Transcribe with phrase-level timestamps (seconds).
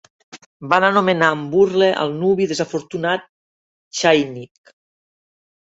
[0.71, 3.29] Van anomenar amb burla al nuvi desafortunat
[4.01, 4.77] "chainik".